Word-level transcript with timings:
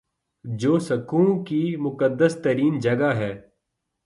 جو 0.45 0.79
سکھوں 0.79 1.27
کی 1.45 1.75
مقدس 1.79 2.37
ترین 2.43 2.79
جگہ 2.79 3.13
ہے 3.15 3.31